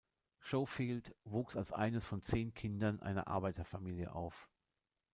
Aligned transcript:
Schofield 0.39 1.13
wuchs 1.25 1.55
als 1.55 1.71
eines 1.71 2.07
von 2.07 2.23
zehn 2.23 2.55
Kindern 2.55 3.01
einer 3.01 3.27
Arbeiterfamilie 3.27 4.11
auf. 4.15 4.49